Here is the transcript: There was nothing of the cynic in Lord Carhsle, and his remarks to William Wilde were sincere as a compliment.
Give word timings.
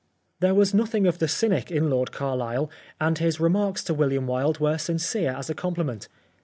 There 0.39 0.55
was 0.55 0.73
nothing 0.73 1.05
of 1.05 1.19
the 1.19 1.27
cynic 1.27 1.69
in 1.69 1.87
Lord 1.87 2.11
Carhsle, 2.11 2.71
and 2.99 3.19
his 3.19 3.39
remarks 3.39 3.83
to 3.83 3.93
William 3.93 4.25
Wilde 4.25 4.57
were 4.59 4.79
sincere 4.79 5.35
as 5.37 5.47
a 5.47 5.53
compliment. 5.53 6.07